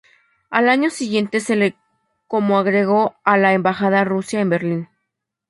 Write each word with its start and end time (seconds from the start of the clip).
Al 0.49 0.67
año 0.69 0.89
siguiente 0.89 1.39
se 1.39 1.55
le 1.55 1.75
como 2.27 2.57
agregado 2.57 3.13
a 3.23 3.37
la 3.37 3.53
embajada 3.53 4.03
rusa 4.03 4.39
en 4.39 4.49
Berlín. 4.49 4.89